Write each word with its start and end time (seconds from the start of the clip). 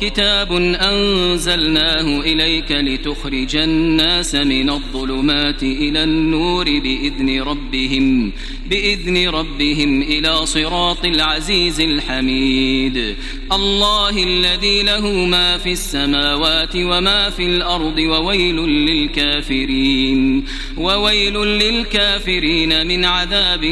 كتاب 0.00 0.52
أنزلناه 0.80 2.20
إليك 2.20 2.72
لتخرج 2.72 3.56
الناس 3.56 4.34
من 4.34 4.70
الظلمات 4.70 5.62
إلى 5.62 6.04
النور 6.04 6.64
بإذن 6.64 7.42
ربهم 7.42 8.32
بإذن 8.70 9.28
ربهم 9.28 10.02
إلى 10.02 10.46
صراط 10.46 11.04
العزيز 11.04 11.80
الحميد. 11.80 13.16
الله 13.52 14.22
الذي 14.24 14.82
له 14.82 15.10
ما 15.10 15.58
في 15.58 15.72
السماوات 15.72 16.76
وما 16.76 17.30
في 17.30 17.42
الأرض 17.42 17.98
وويل 17.98 18.56
للكافرين 18.56 20.44
وويل 20.76 21.34
للكافرين 21.34 22.86
من 22.86 23.04
عذاب 23.04 23.62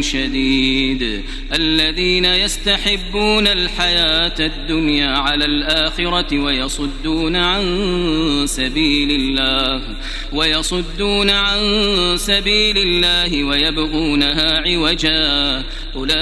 شديد. 0.00 1.22
الذين 1.52 2.24
يستحبون 2.24 3.46
الحياة 3.46 4.34
الدنيا 4.40 5.08
على 5.08 5.44
الآخرة 5.64 6.38
ويصدون 6.38 7.36
عن 7.36 7.64
سبيل 8.46 9.10
الله 9.10 9.82
ويصدون 10.32 11.30
عن 11.30 11.60
سبيل 12.16 12.78
الله 12.78 13.44
ويبغونها 13.44 14.62
عوجا. 14.66 15.62
أولئك 15.96 16.14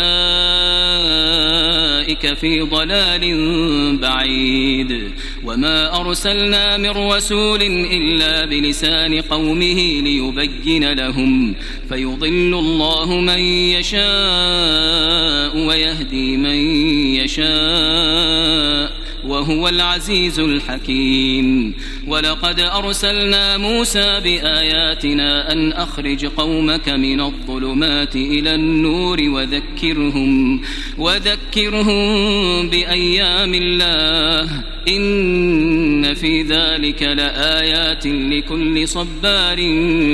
في 2.35 2.61
ضلال 2.61 3.23
بعيد. 3.97 5.13
وما 5.45 6.01
أرسلنا 6.01 6.77
من 6.77 6.91
رسول 6.91 7.63
إلا 7.93 8.45
بلسان 8.45 9.21
قومه 9.21 10.01
ليبين 10.01 10.93
لهم. 10.93 11.55
فيضل 11.89 12.55
الله 12.55 13.21
من 13.21 13.39
يشاء 13.39 14.03
ويهدي 15.57 16.37
من 16.37 16.57
يشاء. 17.17 19.02
وهو 19.25 19.69
العزيز 19.69 20.39
الحكيم. 20.39 21.75
ولقد 22.07 22.61
أرسلنا 22.61 23.57
موسى 23.57 24.21
بآياتنا 24.21 25.53
أن 25.53 25.73
أخرج 25.73 26.27
قومك 26.27 26.89
من 26.89 27.21
الظلمات 27.21 28.17
إلى 28.17 28.55
النور 28.55 29.19
وذكرهم 29.23 30.63
وذكرهم 30.99 32.69
بأيام 32.69 33.55
الله. 33.55 34.49
إن 34.89 36.15
في 36.15 36.43
ذلك 36.43 37.03
لآيات 37.03 38.07
لكل 38.07 38.89
صبار 38.89 39.59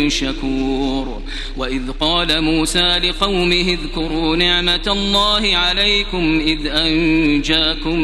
شكور. 0.09 1.22
وإذ 1.56 1.91
قال 2.00 2.41
موسى 2.41 2.98
لقومه 2.98 3.78
اذكروا 3.78 4.36
نعمة 4.36 4.86
الله 4.86 5.56
عليكم 5.56 6.41
إذ 6.47 6.66
أنجاكم 6.66 8.00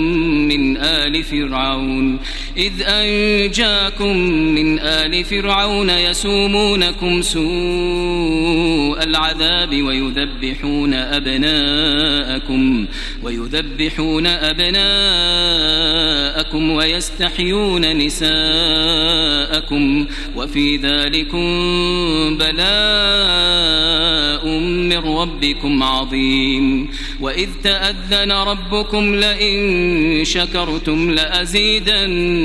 من 0.49 0.77
آل 0.77 1.25
فرعون 1.25 2.19
إذ 2.57 2.73
أنجاكم 2.83 3.74
من 4.55 4.79
آل 4.79 5.25
فرعون 5.25 5.91
يسومونكم 5.91 7.23
سوء 7.23 9.03
العذاب 9.03 9.83
ويذبحون 9.83 10.95
أبناءكم 10.95 12.87
ويذبحون 13.23 14.27
أبناءكم 14.27 14.85
ويستحيون 16.71 17.97
نساءكم 17.97 18.35
وفي 20.37 20.77
ذلكم 20.77 21.45
بلاء 22.39 23.45
من 24.59 24.99
ربكم 24.99 25.83
عظيم 25.83 26.89
وإذ 27.21 27.49
تأذن 27.65 28.33
ربكم 28.33 29.15
لئن 29.15 30.25
شكرتم 30.25 31.11
لأزيدنكم 31.11 32.45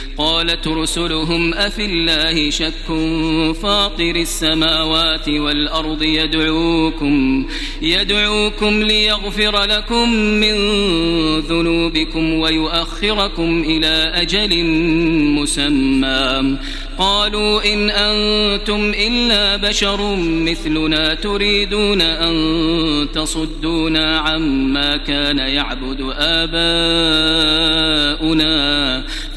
قالت 0.21 0.67
رسلهم 0.67 1.53
أفي 1.53 1.85
الله 1.85 2.49
شك 2.49 2.87
فاطر 3.61 4.15
السماوات 4.15 5.29
والأرض 5.29 6.03
يدعوكم 6.03 7.45
يدعوكم 7.81 8.83
ليغفر 8.83 9.63
لكم 9.63 10.09
من 10.13 10.55
ذنوبكم 11.39 12.33
ويؤخركم 12.33 13.63
إلى 13.67 14.11
أجل 14.15 14.65
مسمى. 15.39 16.57
قالوا 16.97 17.73
إن 17.73 17.89
أنتم 17.89 18.91
إلا 19.07 19.55
بشر 19.55 20.15
مثلنا 20.15 21.13
تريدون 21.13 22.01
أن 22.01 22.35
تصدونا 23.13 24.19
عما 24.19 24.97
كان 24.97 25.37
يعبد 25.37 26.13
آباؤنا. 26.17 26.91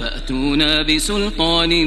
فأتونا 0.05 0.83
بسلطان 0.83 1.87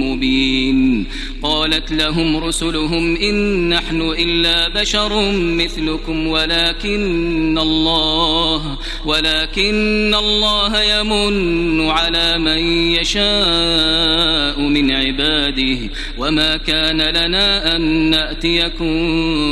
مبين 0.00 1.06
قالت 1.48 1.92
لهم 1.92 2.36
رسلهم 2.36 3.16
إن 3.16 3.68
نحن 3.68 4.00
إلا 4.02 4.68
بشر 4.68 5.32
مثلكم 5.32 6.26
ولكن 6.26 7.58
الله 7.58 8.78
ولكن 9.04 10.14
الله 10.14 10.82
يمن 10.82 11.90
على 11.90 12.38
من 12.38 12.58
يشاء 12.92 14.60
من 14.60 14.90
عباده 14.90 15.78
وما 16.18 16.56
كان 16.56 17.00
لنا 17.02 17.76
أن 17.76 18.10
نأتيكم 18.10 18.90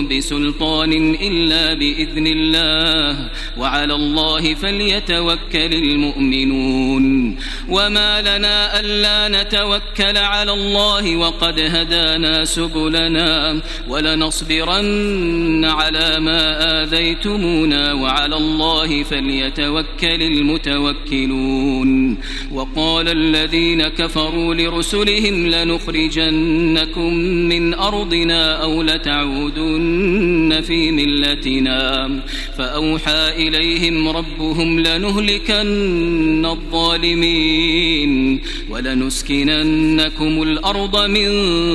بسلطان 0.09 1.15
إلا 1.15 1.75
بإذن 1.75 2.27
الله 2.27 3.31
وعلى 3.57 3.95
الله 3.95 4.55
فليتوكل 4.55 5.73
المؤمنون 5.75 7.37
وما 7.69 8.21
لنا 8.21 8.81
ألا 8.81 9.43
نتوكل 9.43 10.17
على 10.17 10.53
الله 10.53 11.17
وقد 11.17 11.61
هدانا 11.87 12.45
سبلنا 12.45 13.61
ولنصبرن 13.89 15.65
على 15.65 16.21
ما 16.21 16.83
آذيتمونا 16.83 17.93
وعلى 17.93 18.37
الله 18.37 19.03
فليتوكل 19.03 20.23
المتوكلون. 20.23 22.19
وقال 22.53 23.09
الذين 23.09 23.89
كفروا 23.89 24.55
لرسلهم 24.55 25.47
لنخرجنكم 25.47 27.15
من 27.25 27.75
أرضنا 27.75 28.63
أو 28.63 28.83
لتعودن 28.83 30.63
في 30.67 30.91
ملتنا. 30.91 32.11
فأوحى 32.59 33.29
إليهم 33.37 34.09
ربهم 34.09 34.81
لنهلكن 34.81 36.47
الظالمين 36.47 38.41
ولنسكننكم 38.71 40.43
الأرض 40.43 41.11
من 41.11 41.29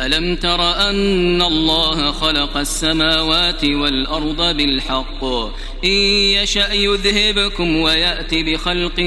ألم 0.00 0.36
تر 0.36 0.90
أن 0.90 1.42
الله 1.42 2.12
خلق 2.12 2.56
السماوات 2.56 3.64
والأرض 3.64 4.56
بالحق؟ 4.56 5.24
إن 5.84 5.90
يشأ 6.42 6.72
يذهبكم 6.72 7.76
ويأتي 7.76 8.42
بخلق 8.42 9.00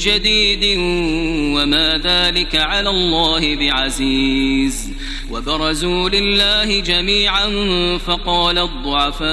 جديد 0.00 0.78
وما 1.56 2.00
ذلك 2.04 2.56
على 2.56 2.90
الله 2.90 3.56
بعزيز. 3.56 4.92
وبرزوا 5.30 6.08
لله 6.08 6.80
جميعا 6.80 7.48
فقال 7.98 8.58
الضعفاء 8.58 9.26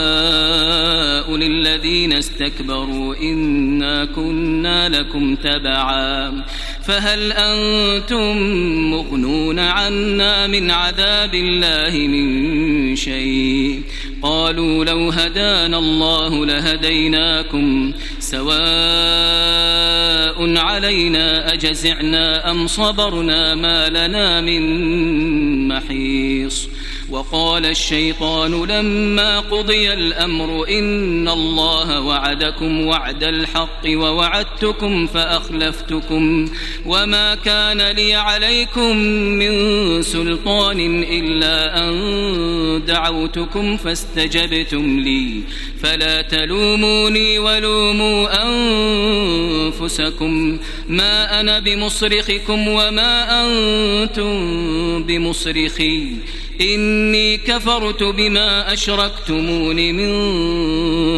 للذين 1.37 2.13
استكبروا 2.13 3.15
إنا 3.15 4.05
كنا 4.05 4.89
لكم 4.89 5.35
تبعا. 5.35 6.45
فهل 6.85 7.31
أنتم 7.31 8.37
مغنون 8.91 9.59
عنا 9.59 10.47
من 10.47 10.71
عذاب 10.71 11.35
الله 11.35 12.07
من 12.07 12.95
شيء؟ 12.95 13.81
قالوا 14.21 14.85
لو 14.85 15.09
هدانا 15.09 15.77
الله 15.77 16.45
لهديناكم 16.45 17.93
سواء 18.19 18.53
علينا 20.57 21.53
أجزعنا 21.53 22.51
أم 22.51 22.67
صبرنا 22.67 23.55
ما 23.55 23.89
لنا 23.89 24.41
من 24.41 24.63
محيص. 25.67 26.69
وقال 27.13 27.65
الشيطان 27.65 28.65
لما 28.65 29.39
قضي 29.39 29.93
الأمر 29.93 30.67
إن 30.69 31.29
الله 31.29 32.01
وعدكم 32.01 32.87
وعد 32.87 33.23
الحق 33.23 33.81
ووعدتكم 33.87 35.07
فأخلفتكم 35.07 36.49
وما 36.85 37.35
كان 37.35 37.81
لي 37.81 38.13
عليكم 38.15 38.97
من 39.37 39.51
سلطان 40.01 41.03
إلا 41.03 41.83
أن 41.83 41.93
دعوتكم 42.85 43.77
فاستجبتم 43.77 44.99
لي 44.99 45.41
فلا 45.81 46.21
تلوموني 46.21 47.39
ولوموا 47.39 48.27
أنفسكم 49.69 50.59
ما 50.87 51.39
أنا 51.39 51.59
بمصرخكم 51.59 52.67
وما 52.67 53.45
أنتم 53.45 54.33
بمصرخي 55.03 56.15
إني 56.61 57.37
كفرت 57.37 58.03
بما 58.03 58.73
أشركتمون 58.73 59.75
من 59.75 60.11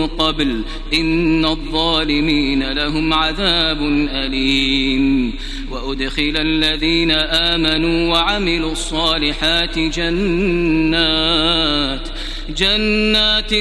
قبل. 0.07 0.61
إن 0.93 1.45
الظالمين 1.45 2.71
لهم 2.71 3.13
عذاب 3.13 3.81
أليم. 4.11 5.33
وأدخل 5.71 6.33
الذين 6.35 7.11
آمنوا 7.11 8.13
وعملوا 8.13 8.71
الصالحات 8.71 9.79
جنات. 9.79 12.07
جنات 12.49 13.53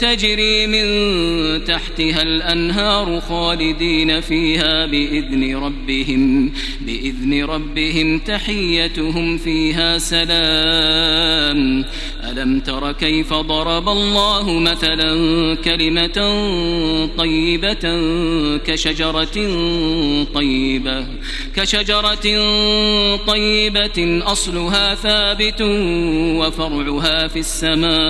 تجري 0.00 0.66
من 0.66 0.84
تحتها 1.64 2.22
الأنهار 2.22 3.20
خالدين 3.20 4.20
فيها 4.20 4.86
بإذن 4.86 5.56
ربهم 5.56 6.52
بإذن 6.80 7.44
ربهم 7.44 8.18
تحيتهم 8.18 9.38
فيها 9.38 9.98
سلام. 9.98 11.84
ألم 12.30 12.60
تر 12.60 12.92
كيف 12.92 13.34
ضرب 13.34 13.88
الله 13.88 14.58
مثلا 14.58 15.10
كلمة 15.64 16.18
طيبة 17.18 17.84
كشجرة 18.66 19.36
طيبة 20.34 21.06
كشجرة 21.56 22.26
طيبة 23.26 24.22
أصلها 24.22 24.94
ثابت 24.94 25.62
وفرعها 26.40 27.28
في 27.28 27.38
السماء. 27.38 28.09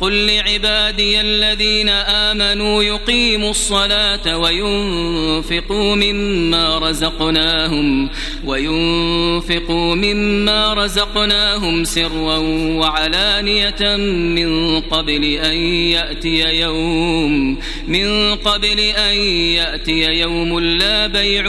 قل 0.00 0.26
لعبادي 0.26 1.20
الذين 1.20 1.88
آمنوا 1.88 2.82
يقيموا 2.82 3.50
الصلاة 3.50 4.38
وينفقوا 4.38 5.94
مما 5.94 6.78
رزقناهم 6.78 8.10
وينفقوا 8.44 9.94
مما 9.94 10.74
رزقناهم 10.74 11.84
سرا 11.84 12.38
وعلانية 12.78 13.96
من 14.36 14.80
قبل 14.80 15.24
أن 15.24 15.56
يأتي 15.66 16.60
يوم 16.60 17.58
من 17.88 18.34
قبل 18.34 18.80
أن 18.80 19.14
يأتي 19.54 20.02
يوم 20.02 20.60
لا 20.60 21.06
بيع 21.06 21.44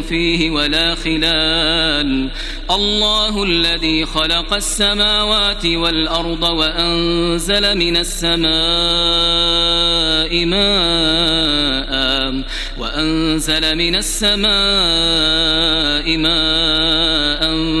فيه 0.00 0.50
ولا 0.50 0.94
خلال 0.94 2.30
الله 2.70 3.44
الذي 3.44 4.06
خلق 4.06 4.54
السماوات 4.54 5.66
والأرض 5.66 6.42
وأنزل 6.42 7.51
من 7.60 7.96
السماء 7.96 8.52
ماء 10.44 11.92
وأنزل 12.78 13.76
من 13.76 13.96
السماء 13.96 14.46
ماء. 16.16 17.11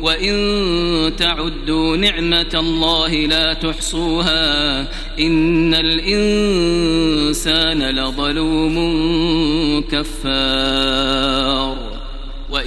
وإن 0.00 1.16
تعدوا 1.16 1.96
نعمة 1.96 2.50
الله 2.54 3.14
لا 3.14 3.52
تحصوها. 3.52 4.80
إن 5.20 5.74
الإنسان 5.74 7.82
لظلوم 7.82 8.76
كفار. 9.92 11.89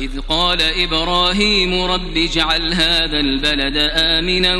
وإذ 0.03 0.19
قال 0.29 0.61
إبراهيم 0.61 1.81
رب 1.81 2.17
اجعل 2.17 2.73
هذا 2.73 3.19
البلد 3.19 3.77
آمنا 3.93 4.55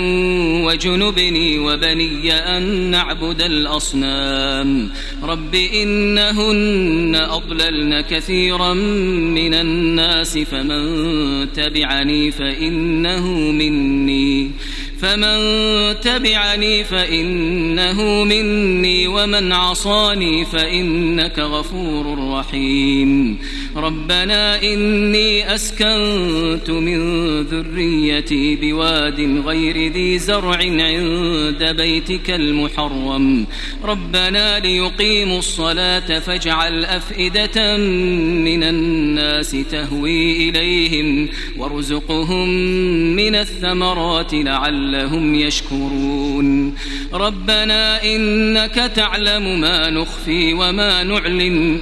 وجنبني 0.65 1.59
وبني 1.59 2.33
أن 2.33 2.63
نعبد 2.91 3.41
الأصنام. 3.41 4.89
رب 5.23 5.55
إنهن 5.55 7.15
أضللن 7.15 8.01
كثيرا 8.01 8.73
من 8.73 9.53
الناس 9.53 10.37
فمن 10.37 11.53
تبعني 11.53 12.31
فإنه 12.31 13.27
مني. 13.51 14.51
فمن 14.99 15.39
تبعني 15.99 16.83
فإنه 16.83 18.23
مني 18.23 19.07
ومن 19.07 19.51
عصاني 19.51 20.45
فإنك 20.45 21.39
غفور 21.39 22.33
رحيم. 22.33 23.39
ربنا 23.75 24.63
إني 24.63 25.55
أسكنت 25.55 26.69
من 26.69 26.99
ذريتي 27.41 28.55
بواد 28.55 29.41
غير 29.45 29.91
ذي 29.91 30.19
زرع 30.19 30.57
عند 30.57 31.75
بيتك 31.77 32.31
المحرم. 32.31 33.47
ربنا 33.83 34.59
ليقيموا 34.59 35.39
الصلاة 35.39 36.19
فاجعل 36.19 36.85
أفئدة 36.85 37.77
من 37.77 38.63
الناس 38.63 39.55
تهوي 39.71 40.49
إليهم 40.49 41.29
وارزقهم 41.57 42.49
من 43.15 43.35
الثمرات 43.35 44.33
لعلهم 44.33 45.35
يشكرون. 45.35 46.75
ربنا 47.13 48.03
إنك 48.03 48.75
تعلم 48.95 49.61
ما 49.61 49.89
نخفي 49.89 50.53
وما 50.53 51.03
نعلن. 51.03 51.81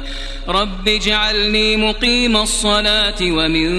رب 0.47 0.87
اجعلني 0.87 1.77
مقيم 1.77 2.37
الصلاة 2.37 3.15
ومن 3.21 3.69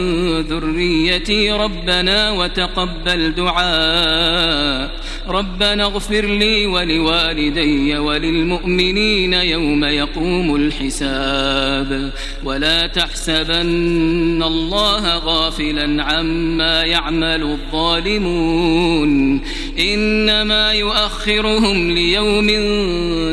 ذريتي 0.40 1.52
ربنا 1.52 2.30
وتقبل 2.30 3.34
دعاء 3.34 4.90
ربنا 5.28 5.84
اغفر 5.84 6.26
لي 6.26 6.66
ولوالدي 6.66 7.98
وللمؤمنين 7.98 9.34
يوم 9.34 9.84
يقوم 9.84 10.56
الحساب 10.56 12.12
ولا 12.44 12.86
تحسبن 12.86 14.42
الله 14.42 15.16
غافلا 15.16 16.02
عما 16.02 16.82
يعمل 16.82 17.42
الظالمون 17.42 19.42
إنما 19.78 20.72
يؤخرهم 20.72 21.90
ليوم 21.90 22.48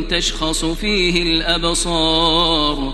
تشخص 0.09 0.65
فيه 0.65 1.23
الأبصار 1.23 2.93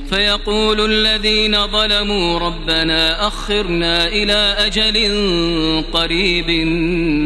فيقول 0.11 0.91
الذين 0.91 1.67
ظلموا 1.67 2.39
ربنا 2.39 3.27
أخرنا 3.27 4.07
إلى 4.07 4.55
أجل 4.57 4.95
قريب 5.93 6.49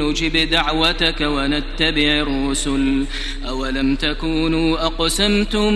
نجب 0.01 0.49
دعوتك 0.49 1.21
ونتبع 1.21 2.21
الرسل. 2.21 3.05
أولم 3.49 3.95
تكونوا 3.95 4.85
أقسمتم 4.85 5.73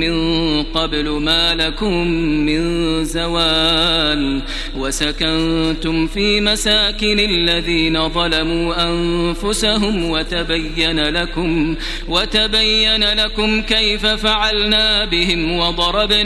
من 0.00 0.16
قبل 0.62 1.08
ما 1.08 1.54
لكم 1.54 2.06
من 2.46 2.60
زوال 3.04 4.42
وسكنتم 4.76 6.06
في 6.06 6.40
مساكن 6.40 7.18
الذين 7.18 8.08
ظلموا 8.08 8.90
أنفسهم 8.90 10.10
وتبين 10.10 11.00
لكم 11.00 11.76
وتبين 12.08 13.04
لكم 13.04 13.62
كيف 13.62 14.06
فعلنا 14.06 15.04
بهم 15.04 15.58
وضربنا 15.58 16.25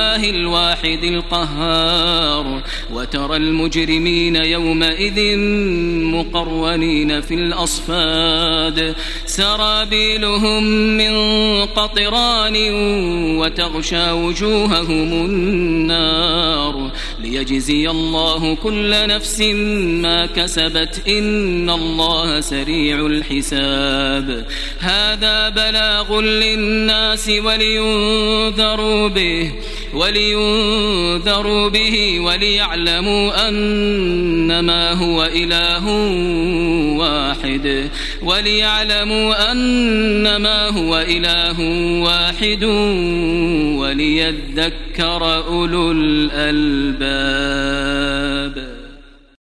الواحد 0.01 1.03
القهار 1.03 2.61
وترى 2.93 3.35
المجرمين 3.35 4.35
يومئذ 4.35 5.37
مقرونين 6.15 7.21
في 7.21 7.33
الأصفاد. 7.33 8.95
سرابيلهم 9.25 10.63
من 10.97 11.13
قطران 11.65 12.55
وتغشى 13.37 14.11
وجوههم 14.11 15.13
النار. 15.25 16.91
ليجزي 17.19 17.89
الله 17.89 18.55
كل 18.55 19.07
نفس 19.07 19.41
ما 20.01 20.25
كسبت 20.25 21.01
إن 21.07 21.69
الله 21.69 22.41
سريع 22.41 23.05
الحساب. 23.05 24.45
هذا 24.79 25.49
بلاغ 25.49 26.21
للناس 26.21 27.29
ولينذروا 27.29 29.07
به. 29.07 29.51
ولينذروا 29.93 31.69
به 31.69 32.19
وليعلموا 32.19 33.49
أنما 33.49 34.91
هو 34.93 35.23
إله 35.23 35.87
واحد. 36.97 37.89
وليعلموا 38.21 39.51
أنما 39.51 40.69
هو 40.69 40.97
إله 40.97 41.59
واحد 42.01 42.63
وليذكر 43.77 45.35
أولو 45.47 45.91
الألباب. 45.91 47.11